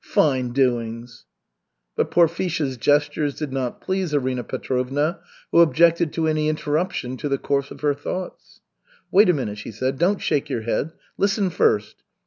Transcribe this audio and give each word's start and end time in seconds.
Fine 0.03 0.53
doings." 0.53 1.25
But 1.95 2.09
Porfisha's 2.09 2.75
gestures 2.75 3.35
did 3.35 3.53
not 3.53 3.81
please 3.81 4.15
Arina 4.15 4.43
Petrovna, 4.43 5.19
who 5.51 5.59
objected 5.59 6.11
to 6.13 6.25
any 6.27 6.49
interruption 6.49 7.17
to 7.17 7.29
the 7.29 7.37
course 7.37 7.69
of 7.69 7.81
her 7.81 7.93
thoughts. 7.93 8.61
"Wait 9.11 9.29
a 9.29 9.33
minute," 9.33 9.59
she 9.59 9.71
said, 9.71 9.99
"don't 9.99 10.17
shake 10.17 10.49
your 10.49 10.61
head. 10.63 10.93
Listen 11.19 11.51
first. 11.51 11.97